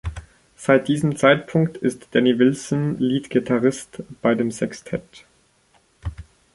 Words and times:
Seit 0.55 0.87
diesem 0.87 1.15
Zeitpunkt 1.15 1.77
ist 1.77 2.07
Danny 2.15 2.39
Willson 2.39 2.97
Leadgitarrist 2.97 4.01
bei 4.23 4.33
dem 4.33 4.49
Sextett. 4.49 5.25